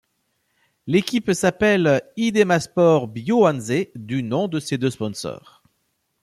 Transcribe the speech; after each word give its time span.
L'équipe 0.87 1.31
s'appelle 1.33 2.01
Idemasport-Biowanze, 2.17 3.85
du 3.93 4.23
nom 4.23 4.47
de 4.47 4.59
ses 4.59 4.79
deux 4.79 4.89
sponsors. 4.89 5.61